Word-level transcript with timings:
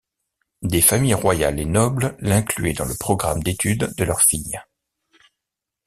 Des 0.63 0.81
familles 0.81 1.13
royales 1.13 1.59
et 1.59 1.65
nobles 1.65 2.17
l'incluait 2.21 2.73
dans 2.73 2.85
le 2.85 2.95
programme 2.95 3.43
d'études 3.43 3.93
de 3.99 4.03
leurs 4.03 4.23
filles. 4.23 4.59